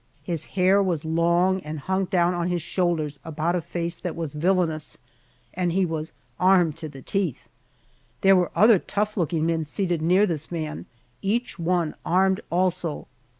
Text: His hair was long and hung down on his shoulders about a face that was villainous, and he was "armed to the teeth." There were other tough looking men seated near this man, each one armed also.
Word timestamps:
His 0.23 0.45
hair 0.57 0.81
was 0.81 1.05
long 1.05 1.59
and 1.61 1.77
hung 1.81 2.05
down 2.05 2.33
on 2.33 2.47
his 2.47 2.63
shoulders 2.63 3.19
about 3.23 3.55
a 3.55 3.61
face 3.61 3.95
that 3.97 4.15
was 4.15 4.33
villainous, 4.33 4.97
and 5.53 5.71
he 5.71 5.85
was 5.85 6.11
"armed 6.39 6.75
to 6.77 6.89
the 6.89 7.03
teeth." 7.03 7.49
There 8.21 8.35
were 8.35 8.49
other 8.55 8.79
tough 8.79 9.15
looking 9.15 9.45
men 9.45 9.65
seated 9.67 10.01
near 10.01 10.25
this 10.25 10.51
man, 10.51 10.87
each 11.21 11.59
one 11.59 11.93
armed 12.03 12.41
also. 12.49 13.05